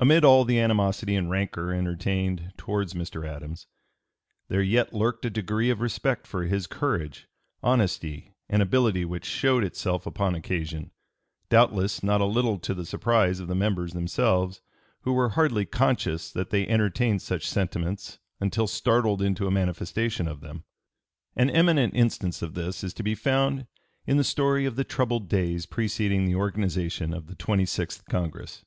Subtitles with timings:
[0.00, 3.28] Amid all the animosity and rancor entertained towards Mr.
[3.28, 3.66] Adams,
[4.48, 4.54] (p.
[4.54, 7.28] 290) there yet lurked a degree of respect for his courage,
[7.62, 10.92] honesty, and ability which showed itself upon occasion,
[11.50, 14.62] doubtless not a little to the surprise of the members themselves
[15.02, 20.40] who were hardly conscious that they entertained such sentiments until startled into a manifestation of
[20.40, 20.64] them.
[21.36, 23.66] An eminent instance of this is to be found
[24.06, 28.64] in the story of the troubled days preceding the organization of the twenty sixth Congress.